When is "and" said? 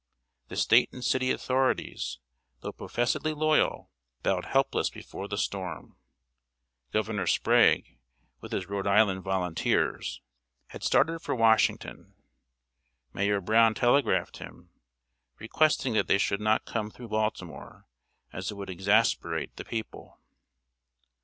0.91-1.05